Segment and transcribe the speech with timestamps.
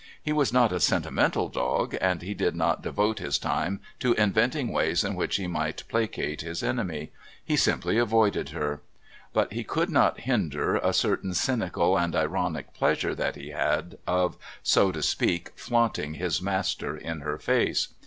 [0.19, 4.69] He was not a sentimental dog, and he did not devote his time to inventing
[4.69, 7.11] ways in which he might placate his enemy,
[7.45, 8.81] he simply avoided her.
[9.31, 14.37] But he could not hinder a certain cynical and ironic pleasure that he had of,
[14.63, 17.89] so to speak, flaunting his master in her face.